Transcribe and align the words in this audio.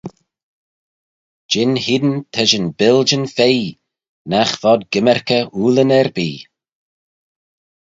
Jin 1.51 1.73
hene 1.85 2.15
ta 2.33 2.43
shin 2.49 2.67
biljin 2.79 3.25
feïe 3.35 3.69
nagh 4.29 4.53
vod 4.61 4.81
gymmyrkey 4.91 5.43
ooylyn 5.59 5.95
erbee. 5.99 6.37